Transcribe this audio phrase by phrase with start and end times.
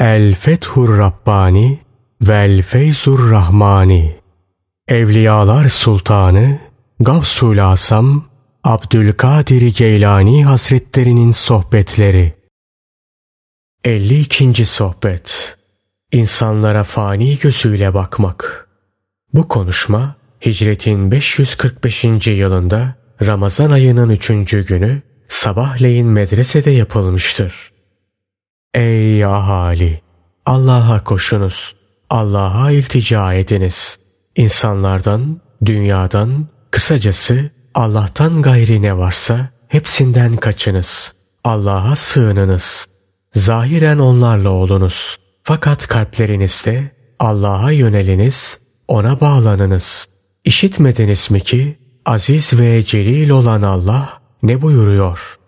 [0.00, 1.78] El Fethur Rabbani
[2.20, 4.16] Vel Feyzur Rahmani
[4.88, 6.58] Evliyalar Sultanı
[7.00, 8.24] Gavsul Asam
[8.64, 12.34] Abdülkadir Geylani Hazretlerinin Sohbetleri
[13.84, 14.66] 52.
[14.66, 15.56] Sohbet
[16.12, 18.68] İnsanlara fani gözüyle bakmak
[19.34, 22.04] Bu konuşma Hicretin 545.
[22.26, 22.94] yılında
[23.26, 24.28] Ramazan ayının 3.
[24.68, 27.77] günü sabahleyin medresede yapılmıştır.
[28.74, 30.02] Ey ahali!
[30.46, 31.74] Allah'a koşunuz.
[32.10, 33.98] Allah'a iltica ediniz.
[34.36, 41.12] İnsanlardan, dünyadan, kısacası Allah'tan gayri ne varsa hepsinden kaçınız.
[41.44, 42.86] Allah'a sığınınız.
[43.34, 45.18] Zahiren onlarla olunuz.
[45.42, 50.08] Fakat kalplerinizde Allah'a yöneliniz, ona bağlanınız.
[50.44, 55.38] İşitmediniz mi ki aziz ve celil olan Allah ne buyuruyor?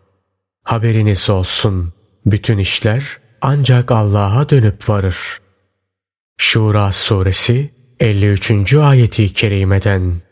[0.65, 1.93] Haberiniz olsun.
[2.31, 3.05] Bütün işler
[3.41, 5.17] ancak Allah'a dönüp varır.
[6.39, 7.71] Şura suresi
[8.01, 8.75] 53.
[8.75, 10.23] ayeti kerimeden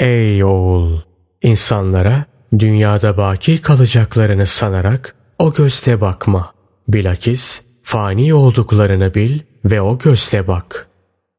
[0.00, 1.00] Ey oğul!
[1.42, 2.24] insanlara
[2.58, 6.52] dünyada baki kalacaklarını sanarak o gözle bakma.
[6.88, 10.88] Bilakis fani olduklarını bil ve o gözle bak.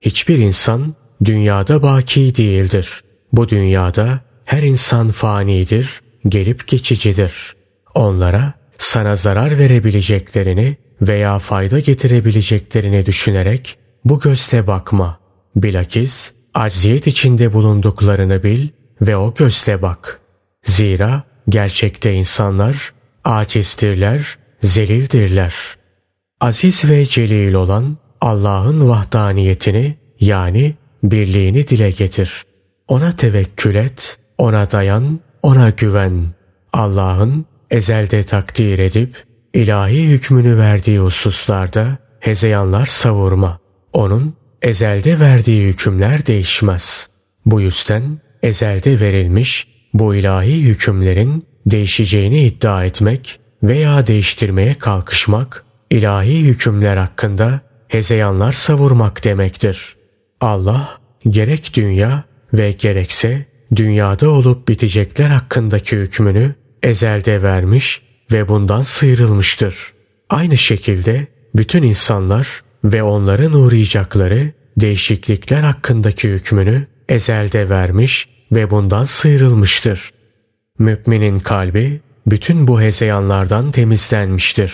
[0.01, 0.95] Hiçbir insan
[1.25, 3.03] dünyada baki değildir.
[3.33, 7.55] Bu dünyada her insan fanidir, gelip geçicidir.
[7.95, 15.19] Onlara sana zarar verebileceklerini veya fayda getirebileceklerini düşünerek bu gözle bakma.
[15.55, 18.67] Bilakis acziyet içinde bulunduklarını bil
[19.01, 20.19] ve o gözle bak.
[20.63, 25.55] Zira gerçekte insanlar acizdirler, zelildirler.
[26.39, 32.43] Aziz ve celil olan Allah'ın vahdaniyetini yani birliğini dile getir.
[32.87, 36.25] Ona tevekkül et, ona dayan, ona güven.
[36.73, 39.15] Allah'ın ezelde takdir edip
[39.53, 43.59] ilahi hükmünü verdiği hususlarda hezeyanlar savurma.
[43.93, 47.07] Onun ezelde verdiği hükümler değişmez.
[47.45, 56.97] Bu yüzden ezelde verilmiş bu ilahi hükümlerin değişeceğini iddia etmek veya değiştirmeye kalkışmak ilahi hükümler
[56.97, 59.95] hakkında hezeyanlar savurmak demektir.
[60.41, 60.99] Allah
[61.29, 62.23] gerek dünya
[62.53, 63.45] ve gerekse
[63.75, 69.93] dünyada olup bitecekler hakkındaki hükmünü ezelde vermiş ve bundan sıyrılmıştır.
[70.29, 80.11] Aynı şekilde bütün insanlar ve onların uğrayacakları değişiklikler hakkındaki hükmünü ezelde vermiş ve bundan sıyrılmıştır.
[80.79, 84.73] Müminin kalbi bütün bu hezeyanlardan temizlenmiştir.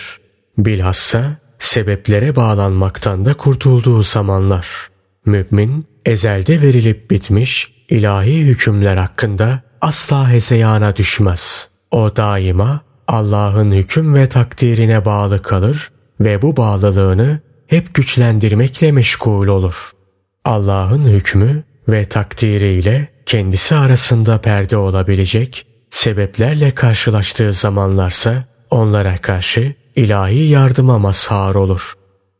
[0.58, 4.66] Bilhassa sebeplere bağlanmaktan da kurtulduğu zamanlar.
[5.26, 11.67] Mümin ezelde verilip bitmiş ilahi hükümler hakkında asla hezeyana düşmez.
[11.90, 15.90] O daima Allah'ın hüküm ve takdirine bağlı kalır
[16.20, 19.90] ve bu bağlılığını hep güçlendirmekle meşgul olur.
[20.44, 30.98] Allah'ın hükmü ve takdiriyle kendisi arasında perde olabilecek sebeplerle karşılaştığı zamanlarsa onlara karşı ilahi yardıma
[30.98, 31.94] mazhar olur.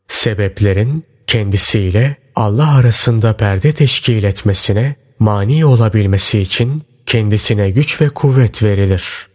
[0.07, 9.28] Sebeplerin kendisiyle Allah arasında perde teşkil etmesine mani olabilmesi için kendisine güç ve kuvvet verilir.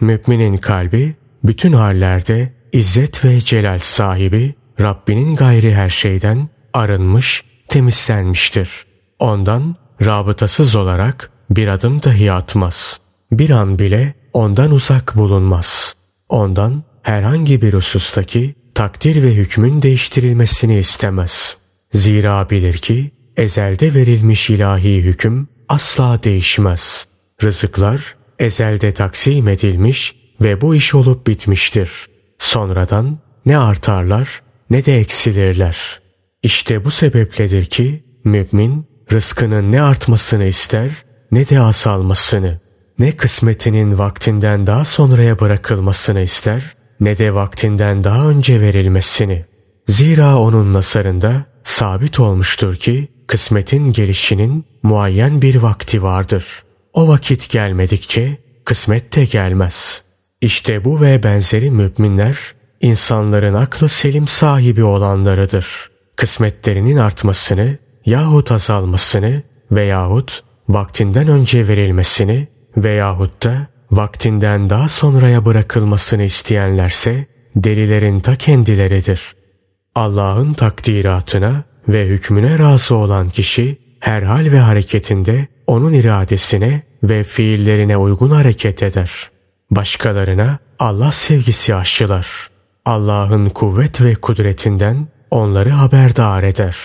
[0.00, 8.84] Müminin kalbi bütün hallerde izzet ve celal sahibi Rabbinin gayri her şeyden arınmış, temizlenmiştir.
[9.18, 13.00] Ondan rabıtasız olarak bir adım dahi atmaz.
[13.32, 15.94] Bir an bile ondan uzak bulunmaz.
[16.28, 21.56] Ondan herhangi bir husustaki takdir ve hükmün değiştirilmesini istemez.
[21.92, 27.06] Zira bilir ki ezelde verilmiş ilahi hüküm asla değişmez.
[27.42, 31.90] Rızıklar ezelde taksim edilmiş ve bu iş olup bitmiştir.
[32.38, 36.00] Sonradan ne artarlar ne de eksilirler.
[36.42, 40.90] İşte bu sebepledir ki mümin rızkının ne artmasını ister
[41.32, 42.60] ne de azalmasını,
[42.98, 46.62] ne kısmetinin vaktinden daha sonraya bırakılmasını ister
[47.00, 49.44] ne de vaktinden daha önce verilmesini.
[49.88, 56.62] Zira onun nasarında sabit olmuştur ki kısmetin gelişinin muayyen bir vakti vardır.
[56.92, 60.02] O vakit gelmedikçe kısmet de gelmez.
[60.40, 62.38] İşte bu ve benzeri müminler
[62.80, 65.90] insanların aklı selim sahibi olanlarıdır.
[66.16, 77.26] Kısmetlerinin artmasını yahut azalmasını veyahut vaktinden önce verilmesini veyahut da vaktinden daha sonraya bırakılmasını isteyenlerse
[77.56, 79.34] delilerin ta kendileridir.
[79.94, 87.96] Allah'ın takdiratına ve hükmüne razı olan kişi her hal ve hareketinde onun iradesine ve fiillerine
[87.96, 89.30] uygun hareket eder.
[89.70, 92.48] Başkalarına Allah sevgisi aşılar.
[92.84, 96.76] Allah'ın kuvvet ve kudretinden onları haberdar eder.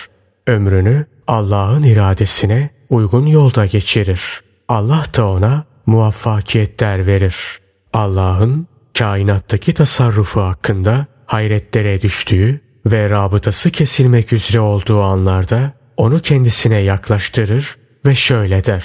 [0.46, 4.40] Ömrünü Allah'ın iradesine uygun yolda geçirir.
[4.68, 7.36] Allah da ona muvaffakiyetler verir.
[7.92, 8.66] Allah'ın
[8.98, 18.14] kainattaki tasarrufu hakkında hayretlere düştüğü ve rabıtası kesilmek üzere olduğu anlarda onu kendisine yaklaştırır ve
[18.14, 18.84] şöyle der.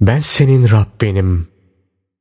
[0.00, 1.48] Ben senin Rabbinim.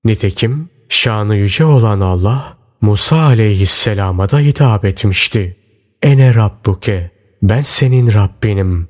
[0.05, 5.57] Nitekim şanı yüce olan Allah Musa aleyhisselama da hitap etmişti.
[6.01, 7.11] Ene Rabbuke,
[7.41, 8.87] ben senin Rabbinim.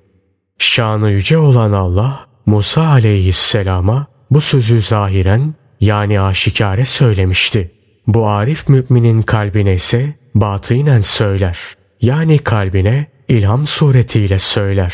[0.60, 7.72] Şanı yüce olan Allah Musa aleyhisselama bu sözü zahiren yani aşikare söylemişti.
[8.08, 11.60] Bu arif müminin kalbine ise batınen söyler.
[12.02, 14.94] Yani kalbine ilham suretiyle söyler.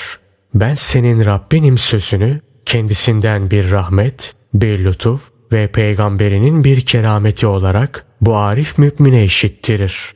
[0.55, 5.21] Ben senin Rabbinim sözünü kendisinden bir rahmet, bir lütuf
[5.51, 10.11] ve peygamberinin bir kerameti olarak bu arif mümine işittirir.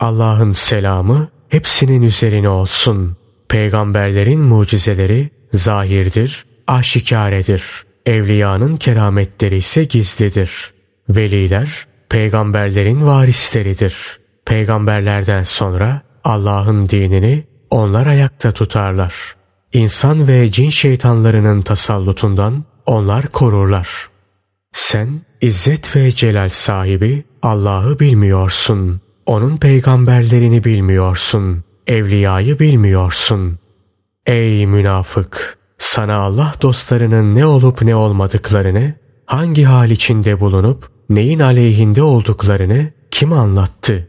[0.00, 3.16] Allah'ın selamı hepsinin üzerine olsun.
[3.48, 7.62] Peygamberlerin mucizeleri zahirdir, aşikaredir.
[8.06, 10.72] Evliyanın kerametleri ise gizlidir.
[11.08, 14.18] Veliler peygamberlerin varisleridir.
[14.46, 19.41] Peygamberlerden sonra Allah'ın dinini onlar ayakta tutarlar.
[19.72, 24.08] İnsan ve cin şeytanlarının tasallutundan onlar korurlar.
[24.72, 25.08] Sen
[25.40, 29.00] izzet ve celal sahibi Allah'ı bilmiyorsun.
[29.26, 31.64] Onun peygamberlerini bilmiyorsun.
[31.86, 33.58] Evliyayı bilmiyorsun.
[34.26, 35.58] Ey münafık!
[35.78, 38.94] Sana Allah dostlarının ne olup ne olmadıklarını,
[39.26, 44.08] hangi hal içinde bulunup neyin aleyhinde olduklarını kim anlattı?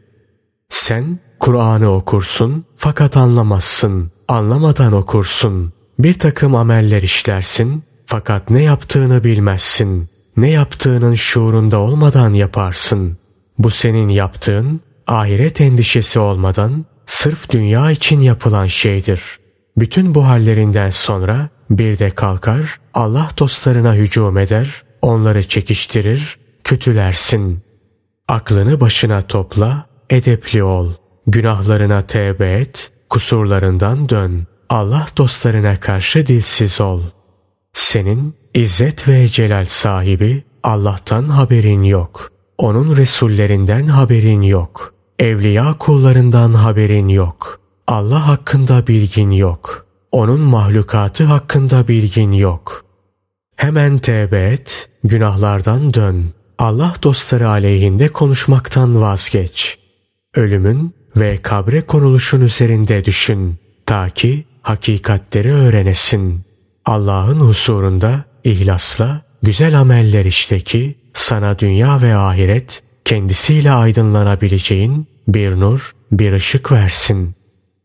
[0.69, 4.12] Sen Kur'an'ı okursun fakat anlamazsın.
[4.27, 5.73] Anlamadan okursun.
[5.99, 10.09] Bir takım ameller işlersin fakat ne yaptığını bilmezsin.
[10.37, 13.17] Ne yaptığının şuurunda olmadan yaparsın.
[13.57, 19.21] Bu senin yaptığın ahiret endişesi olmadan sırf dünya için yapılan şeydir.
[19.77, 27.63] Bütün bu hallerinden sonra bir de kalkar Allah dostlarına hücum eder, onları çekiştirir, kötülersin.
[28.27, 30.93] Aklını başına topla, edepli ol.
[31.27, 34.47] Günahlarına tevbe et, kusurlarından dön.
[34.69, 37.01] Allah dostlarına karşı dilsiz ol.
[37.73, 42.31] Senin izzet ve celal sahibi Allah'tan haberin yok.
[42.57, 44.93] Onun Resullerinden haberin yok.
[45.19, 47.59] Evliya kullarından haberin yok.
[47.87, 49.85] Allah hakkında bilgin yok.
[50.11, 52.85] Onun mahlukatı hakkında bilgin yok.
[53.55, 56.33] Hemen tevbe et, günahlardan dön.
[56.59, 59.77] Allah dostları aleyhinde konuşmaktan vazgeç.
[60.35, 63.55] Ölümün ve kabre konuluşun üzerinde düşün.
[63.85, 66.41] Ta ki hakikatleri öğrenesin.
[66.85, 75.91] Allah'ın husurunda ihlasla güzel ameller işte ki sana dünya ve ahiret kendisiyle aydınlanabileceğin bir nur,
[76.11, 77.35] bir ışık versin.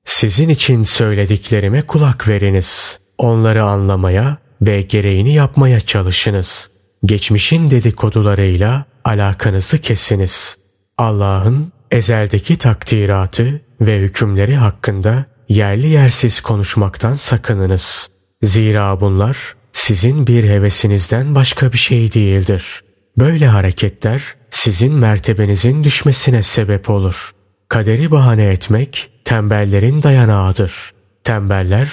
[0.04, 2.98] Sizin için söylediklerime kulak veriniz.
[3.18, 6.68] Onları anlamaya ve gereğini yapmaya çalışınız.
[7.04, 10.56] Geçmişin dedikodularıyla alakanızı kesiniz.
[10.98, 18.10] Allah'ın ezeldeki takdiratı ve hükümleri hakkında yerli yersiz konuşmaktan sakınınız.
[18.42, 22.82] Zira bunlar sizin bir hevesinizden başka bir şey değildir.
[23.18, 27.30] Böyle hareketler sizin mertebenizin düşmesine sebep olur.
[27.68, 30.92] Kaderi bahane etmek tembellerin dayanağıdır.
[31.24, 31.88] Tembeller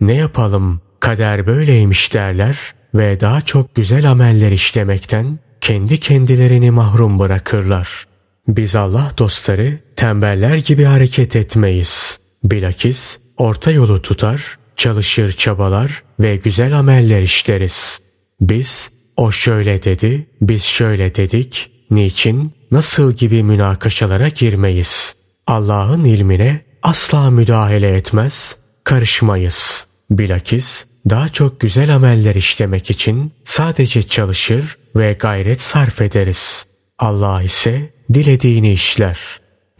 [0.00, 2.58] ne yapalım kader böyleymiş derler
[2.94, 8.09] ve daha çok güzel ameller işlemekten kendi kendilerini mahrum bırakırlar.
[8.56, 12.18] Biz Allah dostları tembeller gibi hareket etmeyiz.
[12.44, 18.00] Bilakis orta yolu tutar, çalışır çabalar ve güzel ameller işleriz.
[18.40, 25.14] Biz o şöyle dedi, biz şöyle dedik, niçin, nasıl gibi münakaşalara girmeyiz.
[25.46, 29.86] Allah'ın ilmine asla müdahale etmez, karışmayız.
[30.10, 36.64] Bilakis daha çok güzel ameller işlemek için sadece çalışır ve gayret sarf ederiz.
[36.98, 39.18] Allah ise dilediğini işler.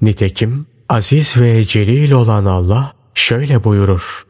[0.02, 4.26] Nitekim aziz ve celil olan Allah şöyle buyurur.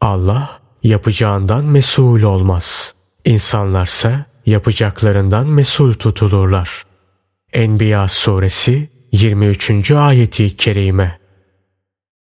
[0.00, 2.94] Allah yapacağından mesul olmaz.
[3.24, 6.84] İnsanlarsa yapacaklarından mesul tutulurlar.
[7.52, 9.90] Enbiya suresi 23.
[9.90, 11.18] ayeti kerime.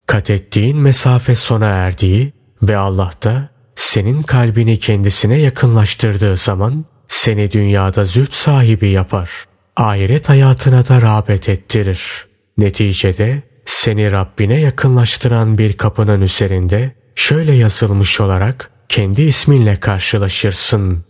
[0.06, 2.32] Kat ettiğin mesafe sona erdiği
[2.62, 9.30] ve Allah da senin kalbini kendisine yakınlaştırdığı zaman seni dünyada züht sahibi yapar.
[9.76, 12.26] Ahiret hayatına da rağbet ettirir.
[12.58, 21.04] Neticede seni Rabbine yakınlaştıran bir kapının üzerinde şöyle yazılmış olarak kendi isminle karşılaşırsın.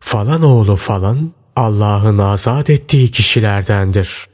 [0.00, 4.26] Falan oğlu falan Allah'ın azat ettiği kişilerdendir.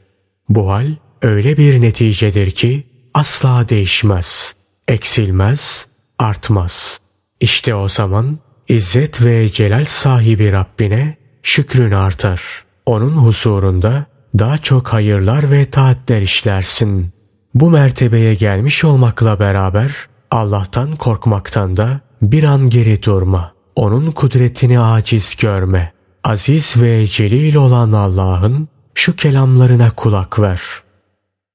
[0.49, 0.87] Bu hal
[1.21, 4.55] öyle bir neticedir ki asla değişmez,
[4.87, 5.87] eksilmez,
[6.19, 6.99] artmaz.
[7.39, 12.63] İşte o zaman İzzet ve celal sahibi Rabbine şükrün artar.
[12.85, 14.05] Onun huzurunda
[14.39, 17.13] daha çok hayırlar ve taatler işlersin.
[17.53, 19.95] Bu mertebeye gelmiş olmakla beraber
[20.31, 23.53] Allah'tan korkmaktan da bir an geri durma.
[23.75, 25.93] Onun kudretini aciz görme.
[26.23, 30.61] Aziz ve celil olan Allah'ın şu kelamlarına kulak ver.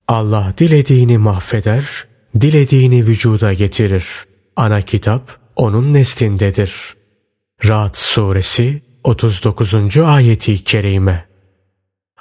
[0.09, 2.07] Allah dilediğini mahveder,
[2.41, 4.07] dilediğini vücuda getirir.
[4.57, 6.97] Ana kitap onun neslindedir.
[7.69, 9.97] Ra'd suresi 39.
[9.99, 11.29] ayeti kerime.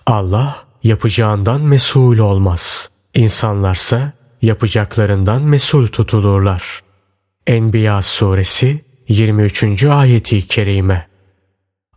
[0.06, 2.90] Allah yapacağından mesul olmaz.
[3.14, 6.82] İnsanlarsa yapacaklarından mesul tutulurlar.
[7.48, 9.84] Enbiya suresi 23.
[9.86, 11.08] ayeti kerime.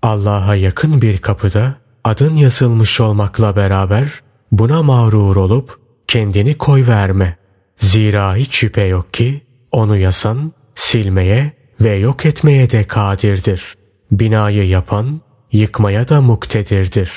[0.02, 4.08] Allah'a yakın bir kapıda adın yazılmış olmakla beraber
[4.52, 7.36] buna mağrur olup kendini koy verme.
[7.78, 9.40] Zira hiç şüphe yok ki
[9.72, 13.79] onu yasan silmeye ve yok etmeye de kadirdir.
[14.10, 15.20] Binayı yapan
[15.52, 17.10] yıkmaya da muktedirdir.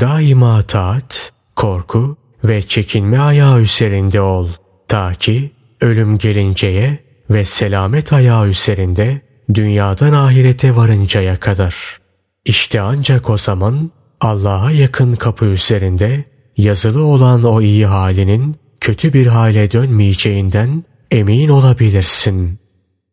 [0.00, 4.48] Daima taat, korku ve çekinme ayağı üzerinde ol.
[4.88, 6.98] Ta ki ölüm gelinceye
[7.30, 9.20] ve selamet ayağı üzerinde
[9.54, 11.98] dünyadan ahirete varıncaya kadar.
[12.44, 13.90] İşte ancak o zaman
[14.20, 16.24] Allah'a yakın kapı üzerinde
[16.56, 22.58] yazılı olan o iyi halinin kötü bir hale dönmeyeceğinden emin olabilirsin.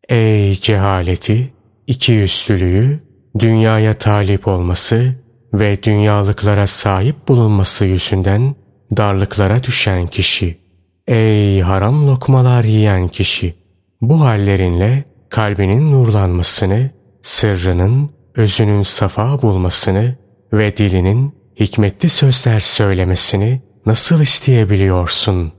[0.08, 1.52] Ey cehaleti,
[1.86, 3.05] ikiyüzlülüğü,
[3.38, 5.14] dünyaya talip olması
[5.54, 8.54] ve dünyalıklara sahip bulunması yüzünden
[8.96, 10.58] darlıklara düşen kişi.
[11.06, 13.54] Ey haram lokmalar yiyen kişi!
[14.00, 16.90] Bu hallerinle kalbinin nurlanmasını,
[17.22, 20.16] sırrının, özünün safa bulmasını
[20.52, 25.52] ve dilinin hikmetli sözler söylemesini nasıl isteyebiliyorsun?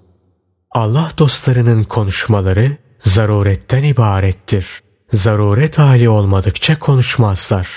[0.72, 4.82] Allah dostlarının konuşmaları zaruretten ibarettir.
[5.14, 7.68] Zaruret hali olmadıkça konuşmazlar.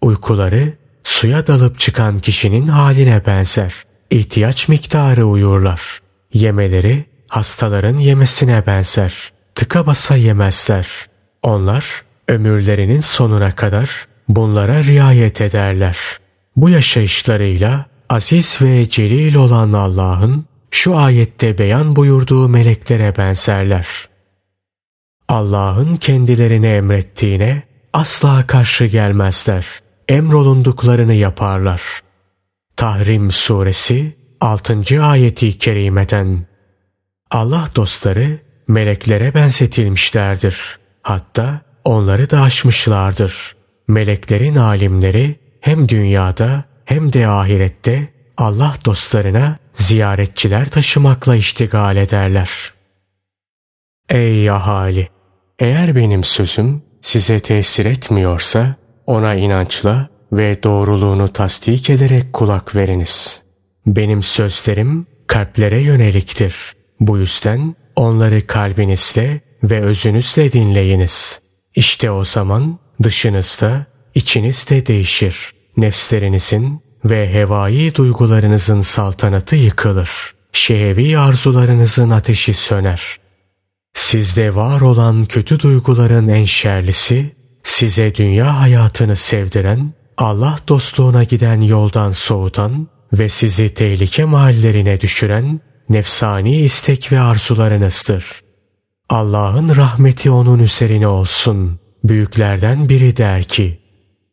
[0.00, 0.72] Uykuları
[1.04, 3.74] suya dalıp çıkan kişinin haline benzer.
[4.10, 6.00] İhtiyaç miktarı uyurlar.
[6.34, 9.32] Yemeleri hastaların yemesine benzer.
[9.54, 10.86] Tıka basa yemezler.
[11.42, 15.98] Onlar ömürlerinin sonuna kadar bunlara riayet ederler.
[16.56, 23.86] Bu yaşayışlarıyla aziz ve celil olan Allah'ın şu ayette beyan buyurduğu meleklere benzerler.
[25.32, 27.62] Allah'ın kendilerine emrettiğine
[27.92, 29.66] asla karşı gelmezler.
[30.08, 31.82] Emrolunduklarını yaparlar.
[32.76, 35.04] Tahrim suresi 6.
[35.04, 36.46] ayeti kerimeden
[37.30, 40.78] Allah dostları meleklere benzetilmişlerdir.
[41.02, 43.56] Hatta onları da aşmışlardır.
[43.88, 52.72] Meleklerin alimleri hem dünyada hem de ahirette Allah dostlarına ziyaretçiler taşımakla iştigal ederler.
[54.08, 55.21] Ey ahali!
[55.58, 63.40] Eğer benim sözüm size tesir etmiyorsa ona inançla ve doğruluğunu tasdik ederek kulak veriniz.
[63.86, 66.72] Benim sözlerim kalplere yöneliktir.
[67.00, 71.40] Bu yüzden onları kalbinizle ve özünüzle dinleyiniz.
[71.74, 75.52] İşte o zaman dışınızda, içinizde değişir.
[75.76, 80.34] Nefslerinizin ve hevai duygularınızın saltanatı yıkılır.
[80.52, 83.16] Şehevi arzularınızın ateşi söner.
[83.94, 92.10] Sizde var olan kötü duyguların en şerlisi, size dünya hayatını sevdiren, Allah dostluğuna giden yoldan
[92.10, 98.40] soğutan ve sizi tehlike mahallerine düşüren nefsani istek ve arzularınızdır.
[99.08, 101.78] Allah'ın rahmeti onun üzerine olsun.
[102.04, 103.80] Büyüklerden biri der ki,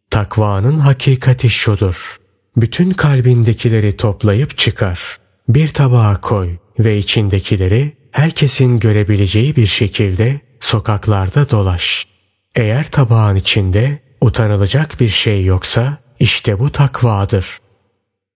[0.09, 2.19] takvanın hakikati şudur.
[2.57, 5.17] Bütün kalbindekileri toplayıp çıkar.
[5.49, 12.07] Bir tabağa koy ve içindekileri herkesin görebileceği bir şekilde sokaklarda dolaş.
[12.55, 17.57] Eğer tabağın içinde utanılacak bir şey yoksa işte bu takvadır.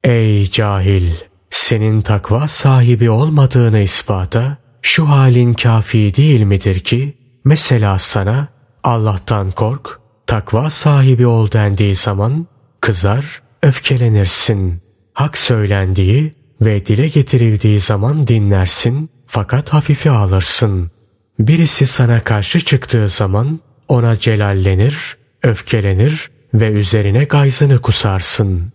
[0.03, 1.11] Ey cahil!
[1.49, 8.47] Senin takva sahibi olmadığını ispata şu halin kafi değil midir ki mesela sana
[8.83, 12.47] Allah'tan kork, takva sahibi ol dendiği zaman
[12.81, 14.81] kızar, öfkelenirsin.
[15.13, 20.91] Hak söylendiği ve dile getirildiği zaman dinlersin fakat hafife alırsın.
[21.39, 28.73] Birisi sana karşı çıktığı zaman ona celallenir, öfkelenir ve üzerine gayzını kusarsın.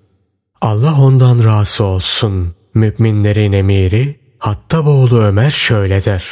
[0.61, 2.55] Allah ondan razı olsun.
[2.75, 6.25] Müminlerin emiri Hattaboğlu Ömer şöyle der.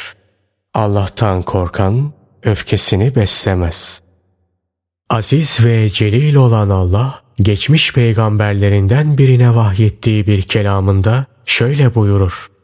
[0.73, 4.01] Allah'tan korkan öfkesini beslemez.
[5.09, 12.56] Aziz ve celil olan Allah geçmiş peygamberlerinden birine vahyettiği bir kelamında şöyle buyurur.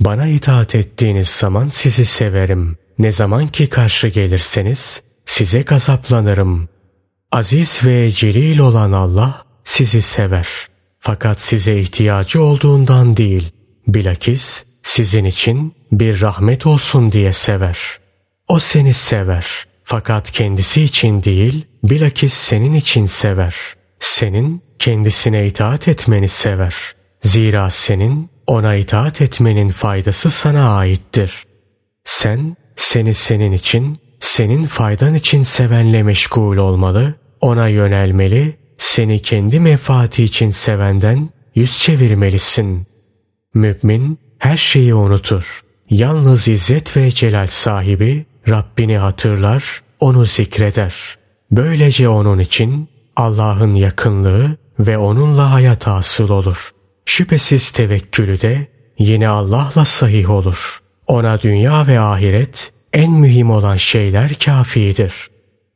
[0.00, 2.76] Bana itaat ettiğiniz zaman sizi severim.
[2.98, 6.68] Ne zaman ki karşı gelirseniz size gazaplanırım.
[7.32, 10.48] Aziz ve celil olan Allah sizi sever.
[11.00, 13.52] Fakat size ihtiyacı olduğundan değil,
[13.88, 17.78] bilakis sizin için bir rahmet olsun diye sever.
[18.48, 19.46] O seni sever.
[19.84, 23.56] Fakat kendisi için değil, bilakis senin için sever.
[23.98, 26.74] Senin kendisine itaat etmeni sever.
[27.22, 31.44] Zira senin ona itaat etmenin faydası sana aittir.
[32.04, 40.24] Sen seni senin için, senin faydan için sevenle meşgul olmalı, ona yönelmeli, seni kendi menfaati
[40.24, 42.86] için sevenden yüz çevirmelisin.
[43.54, 45.60] Mümin her şeyi unutur.
[45.90, 50.94] Yalnız izzet ve celal sahibi Rabbini hatırlar, onu zikreder.
[51.50, 56.73] Böylece onun için Allah'ın yakınlığı ve onunla hayat asıl olur.
[57.06, 58.66] Şüphesiz tevekkülü de
[58.98, 60.80] yine Allah'la sahih olur.
[61.06, 65.28] Ona dünya ve ahiret en mühim olan şeyler kafidir.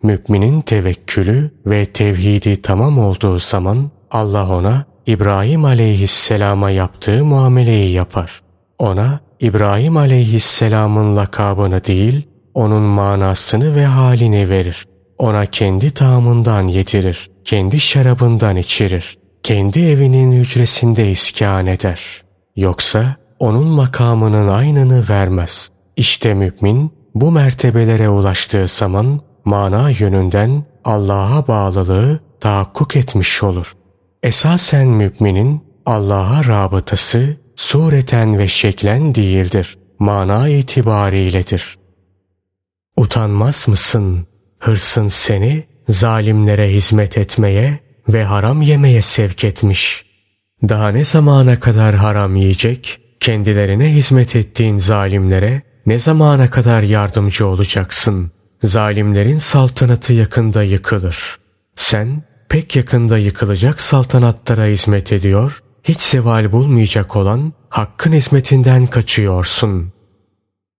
[0.02, 8.42] Müminin tevekkülü ve tevhidi tamam olduğu zaman Allah ona İbrahim aleyhisselama yaptığı muameleyi yapar.
[8.78, 14.86] Ona İbrahim aleyhisselamın lakabını değil, onun manasını ve halini verir.
[15.18, 22.22] Ona kendi tağımından yedirir, kendi şarabından içirir, kendi evinin hücresinde iskan eder.
[22.56, 25.70] Yoksa onun makamının aynını vermez.
[25.96, 33.76] İşte mümin bu mertebelere ulaştığı zaman mana yönünden Allah'a bağlılığı tahakkuk etmiş olur.
[34.22, 39.78] Esasen müminin Allah'a rabıtası sureten ve şeklen değildir.
[39.98, 41.78] Mana itibariyledir.
[42.96, 44.26] Utanmaz mısın?
[44.58, 50.04] Hırsın seni zalimlere hizmet etmeye ve haram yemeye sevk etmiş.
[50.68, 58.30] Daha ne zamana kadar haram yiyecek, kendilerine hizmet ettiğin zalimlere ne zamana kadar yardımcı olacaksın?
[58.62, 61.38] Zalimlerin saltanatı yakında yıkılır.
[61.76, 69.92] Sen pek yakında yıkılacak saltanatlara hizmet ediyor, hiç seval bulmayacak olan hakkın hizmetinden kaçıyorsun.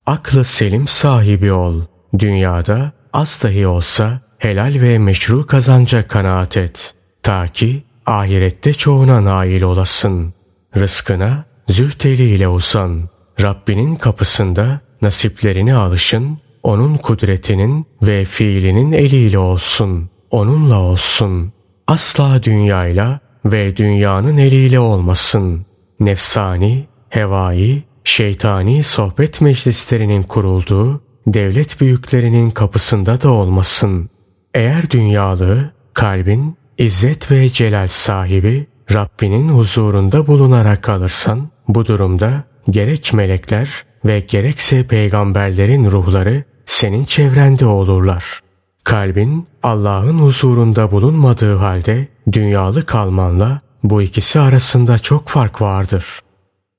[0.05, 1.81] Aklı selim sahibi ol.
[2.19, 6.95] Dünyada az dahi olsa helal ve meşru kazanca kanaat et.
[7.23, 10.33] Ta ki ahirette çoğuna nail olasın.
[10.77, 13.09] Rızkına züht eliyle uzan.
[13.41, 20.09] Rabbinin kapısında nasiplerini alışın, onun kudretinin ve fiilinin eliyle olsun.
[20.31, 21.53] Onunla olsun.
[21.87, 25.65] Asla dünyayla ve dünyanın eliyle olmasın.
[25.99, 34.09] Nefsani, hevai, şeytani sohbet meclislerinin kurulduğu devlet büyüklerinin kapısında da olmasın.
[34.53, 43.69] Eğer dünyalı, kalbin, izzet ve celal sahibi Rabbinin huzurunda bulunarak kalırsan, bu durumda gerek melekler
[44.05, 48.39] ve gerekse peygamberlerin ruhları senin çevrende olurlar.
[48.83, 56.05] Kalbin Allah'ın huzurunda bulunmadığı halde dünyalı kalmanla bu ikisi arasında çok fark vardır.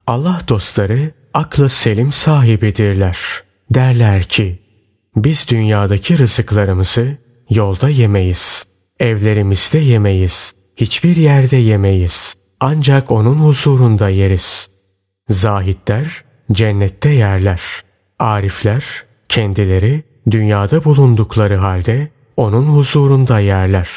[0.06, 3.18] Allah dostları aklı selim sahibidirler.
[3.70, 4.58] Derler ki,
[5.16, 7.16] biz dünyadaki rızıklarımızı
[7.50, 8.69] yolda yemeyiz.
[9.00, 10.52] Evlerimizde yemeyiz.
[10.76, 12.34] Hiçbir yerde yemeyiz.
[12.60, 14.70] Ancak onun huzurunda yeriz.
[15.28, 17.60] Zahitler cennette yerler.
[18.18, 18.84] Arifler
[19.28, 23.88] kendileri dünyada bulundukları halde onun huzurunda yerler.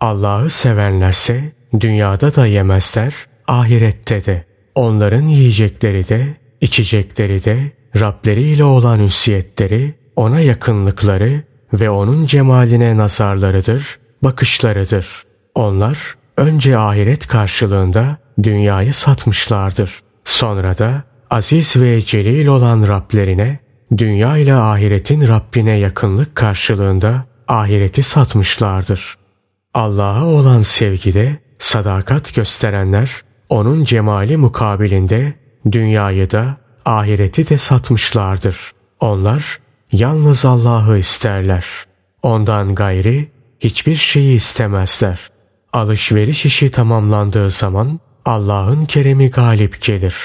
[0.00, 3.14] Allah'ı sevenlerse dünyada da yemezler,
[3.48, 4.44] ahirette de.
[4.74, 6.26] Onların yiyecekleri de,
[6.60, 15.22] içecekleri de, Rableri ile olan ünsiyetleri, ona yakınlıkları ve onun cemaline nazarlarıdır, bakışlarıdır.
[15.54, 20.00] Onlar önce ahiret karşılığında dünyayı satmışlardır.
[20.24, 23.60] Sonra da aziz ve celil olan Rablerine,
[23.96, 29.14] dünya ile ahiretin Rabbine yakınlık karşılığında ahireti satmışlardır.
[29.74, 35.34] Allah'a olan sevgide sadakat gösterenler onun cemali mukabilinde
[35.72, 38.72] dünyayı da ahireti de satmışlardır.
[39.00, 39.60] Onlar
[39.92, 41.66] yalnız Allah'ı isterler.
[42.22, 43.28] Ondan gayri
[43.62, 45.18] hiçbir şeyi istemezler.
[45.72, 50.16] Alışveriş işi tamamlandığı zaman Allah'ın keremi galip gelir.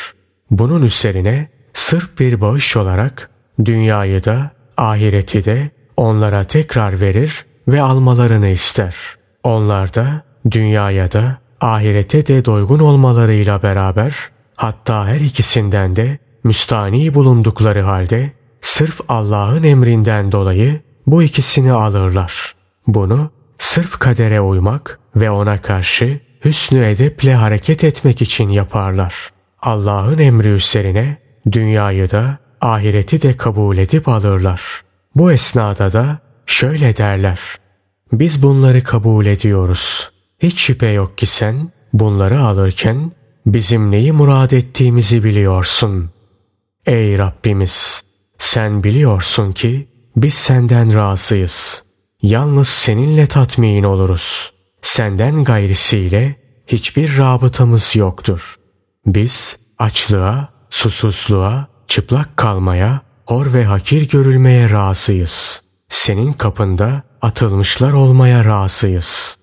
[0.51, 3.29] Bunun üzerine sırf bir bağış olarak
[3.65, 8.95] dünyayı da ahireti de onlara tekrar verir ve almalarını ister.
[9.43, 10.21] Onlar da
[10.51, 14.15] dünyaya da ahirete de doygun olmalarıyla beraber
[14.55, 22.56] hatta her ikisinden de müstani bulundukları halde sırf Allah'ın emrinden dolayı bu ikisini alırlar.
[22.87, 29.29] Bunu sırf kadere uymak ve ona karşı hüsnü edeple hareket etmek için yaparlar.
[29.61, 31.17] Allah'ın emri üzerine
[31.51, 34.61] dünyayı da ahireti de kabul edip alırlar.
[35.15, 37.39] Bu esnada da şöyle derler.
[38.11, 40.11] Biz bunları kabul ediyoruz.
[40.39, 43.11] Hiç şüphe yok ki sen bunları alırken
[43.45, 46.09] bizim neyi murad ettiğimizi biliyorsun.
[46.85, 48.01] Ey Rabbimiz!
[48.37, 51.83] Sen biliyorsun ki biz senden razıyız.
[52.21, 54.51] Yalnız seninle tatmin oluruz.
[54.81, 56.35] Senden gayrisiyle
[56.67, 58.55] hiçbir rabıtamız yoktur.
[59.05, 65.61] Biz açlığa, susuzluğa, çıplak kalmaya, hor ve hakir görülmeye razıyız.
[65.89, 69.37] Senin kapında atılmışlar olmaya razıyız.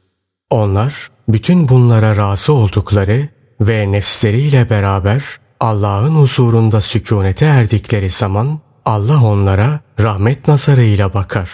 [0.50, 3.28] Onlar bütün bunlara razı oldukları
[3.60, 5.24] ve nefsleriyle beraber
[5.60, 11.50] Allah'ın huzurunda sükunete erdikleri zaman Allah onlara rahmet nazarıyla bakar.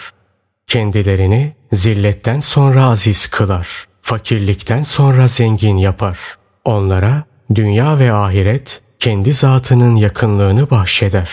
[0.71, 3.67] Kendilerini zilletten sonra aziz kılar.
[4.01, 6.19] Fakirlikten sonra zengin yapar.
[6.65, 7.23] Onlara
[7.55, 11.29] dünya ve ahiret kendi zatının yakınlığını bahşeder.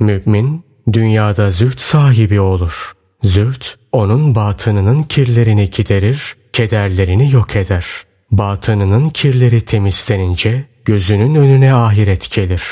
[0.00, 2.92] Mümin dünyada züht sahibi olur.
[3.22, 7.86] Züht onun batınının kirlerini giderir, kederlerini yok eder.
[8.30, 12.62] Batınının kirleri temizlenince gözünün önüne ahiret gelir.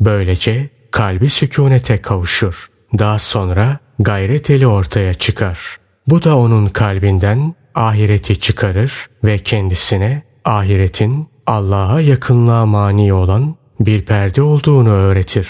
[0.00, 2.75] Böylece kalbi sükunete kavuşur.
[2.98, 5.58] Daha sonra gayret eli ortaya çıkar.
[6.06, 14.42] Bu da onun kalbinden ahireti çıkarır ve kendisine ahiretin Allah'a yakınlığa mani olan bir perde
[14.42, 15.48] olduğunu öğretir.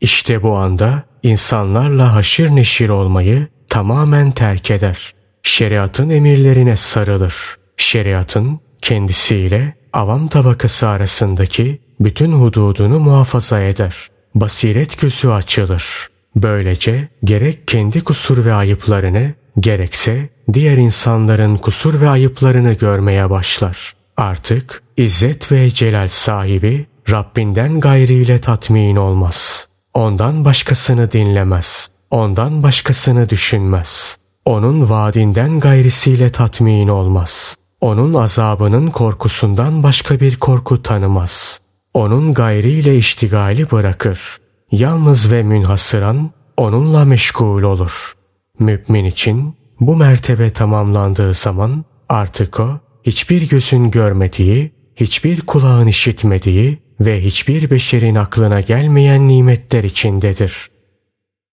[0.00, 5.14] İşte bu anda insanlarla haşir neşir olmayı tamamen terk eder.
[5.42, 7.34] Şeriatın emirlerine sarılır.
[7.76, 14.08] Şeriatın kendisiyle avam tabakası arasındaki bütün hududunu muhafaza eder.
[14.34, 16.08] Basiret gözü açılır.
[16.36, 23.94] Böylece gerek kendi kusur ve ayıplarını gerekse diğer insanların kusur ve ayıplarını görmeye başlar.
[24.16, 29.68] Artık izzet ve celal sahibi Rabbinden gayriyle tatmin olmaz.
[29.94, 31.88] Ondan başkasını dinlemez.
[32.10, 34.16] Ondan başkasını düşünmez.
[34.44, 37.56] Onun vaadinden gayrisiyle tatmin olmaz.
[37.80, 41.60] Onun azabının korkusundan başka bir korku tanımaz.
[41.94, 44.38] Onun gayriyle iştigali bırakır.
[44.72, 48.14] Yalnız ve münhasıran onunla meşgul olur.
[48.58, 57.24] Mümin için bu mertebe tamamlandığı zaman artık o hiçbir gözün görmediği, hiçbir kulağın işitmediği ve
[57.24, 60.70] hiçbir beşerin aklına gelmeyen nimetler içindedir.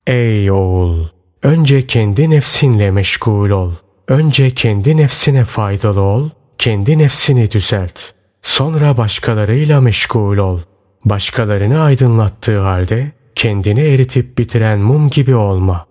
[0.08, 1.08] Ey oğul!
[1.43, 3.71] Önce kendi nefsinle meşgul ol.
[4.08, 7.99] Önce kendi nefsine faydalı ol, kendi nefsini düzelt.
[8.41, 10.60] Sonra başkalarıyla meşgul ol.
[11.05, 15.85] Başkalarını aydınlattığı halde kendini eritip bitiren mum gibi olma.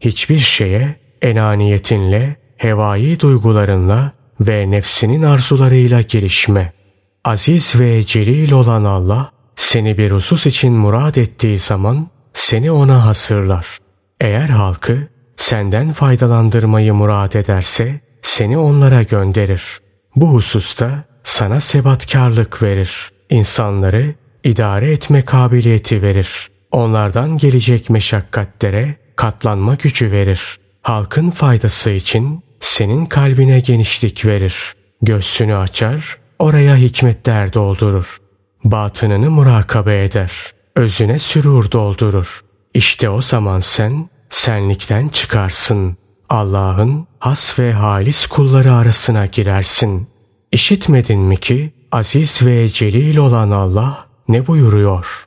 [0.00, 6.72] Hiçbir şeye enaniyetinle, hevai duygularınla ve nefsinin arzularıyla girişme.
[7.24, 13.78] Aziz ve celil olan Allah seni bir husus için murad ettiği zaman seni ona hasırlar.
[14.20, 19.80] Eğer halkı senden faydalandırmayı murad ederse seni onlara gönderir.
[20.16, 23.10] Bu hususta sana sebatkarlık verir.
[23.30, 26.50] İnsanları idare etme kabiliyeti verir.
[26.72, 30.58] Onlardan gelecek meşakkatlere katlanma gücü verir.
[30.82, 34.74] Halkın faydası için senin kalbine genişlik verir.
[35.02, 38.16] Göğsünü açar, oraya hikmetler doldurur.
[38.64, 40.32] Batınını murakabe eder.
[40.76, 42.40] Özüne sürur doldurur.
[42.74, 45.96] İşte o zaman sen senlikten çıkarsın.
[46.28, 50.08] Allah'ın has ve halis kulları arasına girersin.
[50.52, 55.26] İşitmedin mi ki aziz ve celil olan Allah ne buyuruyor?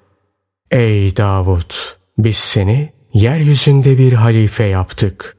[0.71, 1.73] Ey Davud!
[2.17, 5.37] Biz seni yeryüzünde bir halife yaptık.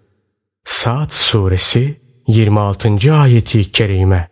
[0.65, 3.15] Saat suresi 26.
[3.15, 4.29] ayeti kerime.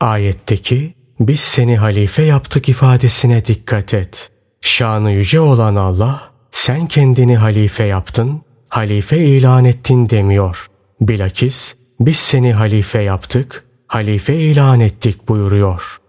[0.00, 4.30] Ayetteki biz seni halife yaptık ifadesine dikkat et.
[4.60, 10.66] Şanı yüce olan Allah sen kendini halife yaptın, halife ilan ettin demiyor.
[11.00, 16.00] Bilakis biz seni halife yaptık, halife ilan ettik buyuruyor.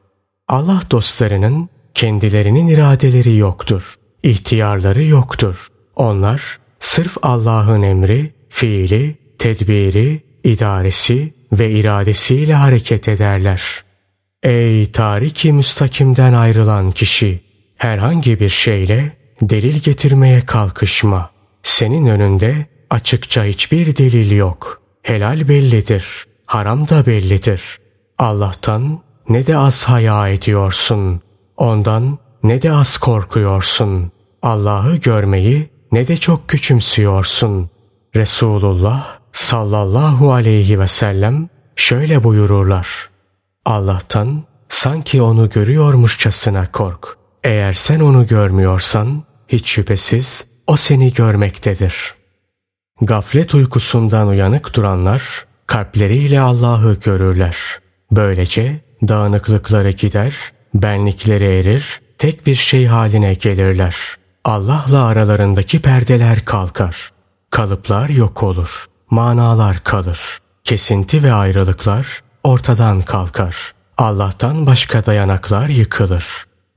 [0.48, 3.96] Allah dostlarının kendilerinin iradeleri yoktur.
[4.24, 5.68] ihtiyarları yoktur.
[5.96, 13.62] Onlar sırf Allah'ın emri, fiili, tedbiri, idaresi ve iradesiyle hareket ederler.
[14.44, 17.42] Ey tariki müstakimden ayrılan kişi!
[17.78, 21.32] Herhangi bir şeyle delil getirmeye kalkışma.
[21.64, 24.82] Senin önünde açıkça hiçbir delil yok.
[25.04, 26.06] Helal bellidir,
[26.46, 27.62] haram da bellidir.
[28.18, 29.00] Allah'tan
[29.30, 31.22] ne de az haya ediyorsun.
[31.62, 34.12] Ondan ne de az korkuyorsun.
[34.42, 37.70] Allah'ı görmeyi ne de çok küçümsüyorsun.
[38.16, 43.10] Resulullah sallallahu aleyhi ve sellem şöyle buyururlar.
[43.66, 47.18] Allah'tan sanki onu görüyormuşçasına kork.
[47.44, 52.14] Eğer sen onu görmüyorsan hiç şüphesiz o seni görmektedir.
[53.02, 57.58] Gaflet uykusundan uyanık duranlar kalpleriyle Allah'ı görürler.
[58.12, 60.36] Böylece dağınıklıkları gider,
[60.74, 63.96] benlikleri erir, tek bir şey haline gelirler.
[64.46, 67.12] Allah'la aralarındaki perdeler kalkar.
[67.50, 68.86] Kalıplar yok olur.
[69.10, 70.38] Manalar kalır.
[70.64, 73.74] Kesinti ve ayrılıklar ortadan kalkar.
[73.98, 76.26] Allah'tan başka dayanaklar yıkılır.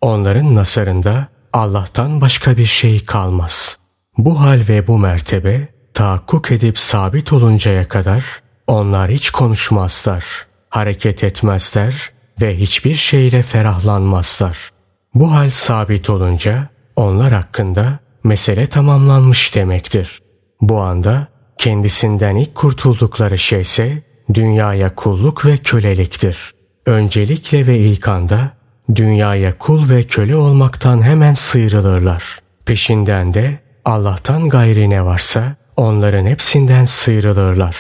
[0.01, 3.79] Onların nasarında Allah'tan başka bir şey kalmaz.
[4.19, 8.25] Bu hal ve bu mertebe tahakkuk edip sabit oluncaya kadar
[8.67, 10.25] onlar hiç konuşmazlar,
[10.71, 14.71] hareket etmezler ve hiçbir şeyle ferahlanmazlar.
[15.15, 20.19] Bu hal sabit olunca onlar hakkında mesele tamamlanmış demektir.
[20.61, 24.03] Bu anda kendisinden ilk kurtuldukları şeyse
[24.35, 26.55] dünyaya kulluk ve köleliktir.
[26.87, 28.53] Öncelikle ve ilk anda
[28.95, 32.39] dünyaya kul ve köle olmaktan hemen sıyrılırlar.
[32.67, 37.77] Peşinden de Allah'tan gayri ne varsa onların hepsinden sıyrılırlar.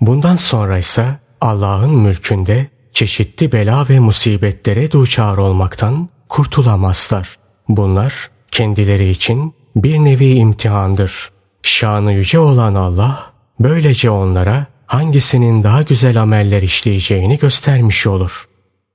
[0.00, 1.06] Bundan sonra ise
[1.40, 2.66] Allah'ın mülkünde
[2.98, 7.36] çeşitli bela ve musibetlere duçar olmaktan kurtulamazlar.
[7.68, 11.30] Bunlar kendileri için bir nevi imtihandır.
[11.62, 18.48] Şanı yüce olan Allah böylece onlara hangisinin daha güzel ameller işleyeceğini göstermiş olur.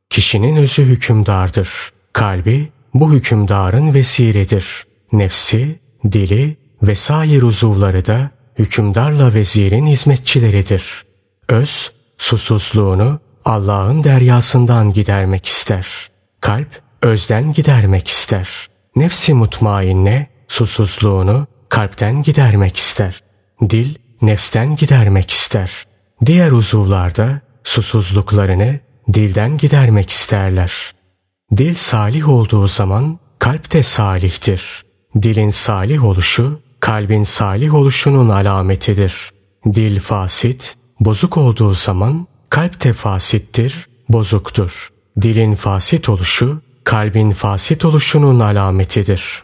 [0.10, 1.70] Kişinin özü hükümdardır.
[2.14, 4.84] Kalbi bu hükümdarın vesiredir.
[5.12, 5.80] Nefsi,
[6.12, 11.04] dili ve sair uzuvları da hükümdarla vezirin hizmetçileridir.
[11.50, 15.88] Öz, susuzluğunu Allah'ın deryasından gidermek ister.
[16.42, 18.50] Kalp, özden gidermek ister.
[18.96, 23.20] Nefsi mutmainne, susuzluğunu kalpten gidermek ister.
[23.70, 25.72] Dil, nefsten gidermek ister.
[26.26, 28.80] Diğer uzuvlarda susuzluklarını
[29.14, 30.94] dilden gidermek isterler.
[31.58, 34.84] Dil salih olduğu zaman kalp de salihtir.
[35.22, 39.30] Dilin salih oluşu kalbin salih oluşunun alametidir.
[39.74, 44.90] Dil fasit, bozuk olduğu zaman kalp de fasittir, bozuktur.
[45.22, 49.44] Dilin fasit oluşu kalbin fasit oluşunun alametidir.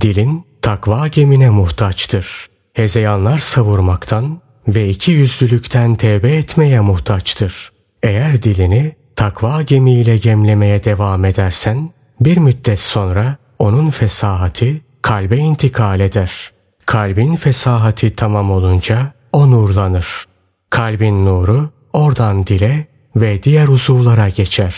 [0.00, 2.46] Dilin takva gemine muhtaçtır.
[2.72, 7.72] Hezeyanlar savurmaktan ve iki yüzlülükten tevbe etmeye muhtaçtır.
[8.02, 16.52] Eğer dilini takva gemiyle gemlemeye devam edersen bir müddet sonra onun fesahati kalbe intikal eder.
[16.86, 20.24] Kalbin fesahati tamam olunca o nurlanır.
[20.70, 24.74] Kalbin nuru oradan dile ve diğer uzuvlara geçer.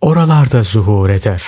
[0.00, 1.42] Oralarda zuhur eder.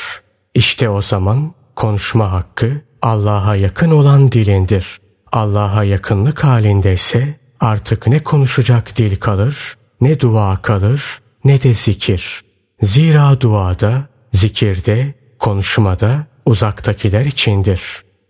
[0.54, 5.00] İşte o zaman konuşma hakkı Allah'a yakın olan dilindir.
[5.32, 12.42] Allah'a yakınlık halinde ise artık ne konuşacak dil kalır, ne dua kalır, ne de zikir.
[12.82, 17.82] Zira duada, zikirde, konuşmada uzaktakiler içindir.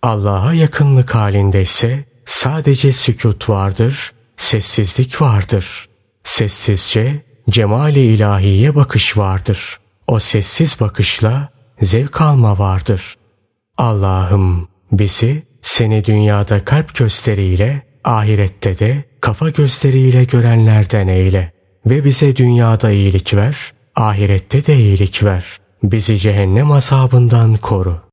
[0.02, 5.87] Allah'a yakınlık halinde ise sadece sükut vardır, sessizlik vardır.
[6.28, 9.78] Sessizce cemali ilahiye bakış vardır.
[10.06, 11.48] O sessiz bakışla
[11.82, 13.14] zevk alma vardır.
[13.78, 21.52] Allah'ım bizi seni dünyada kalp gösteriyle, ahirette de kafa gösteriyle görenlerden eyle.
[21.86, 25.44] Ve bize dünyada iyilik ver, ahirette de iyilik ver.
[25.82, 28.00] Bizi cehennem azabından koru.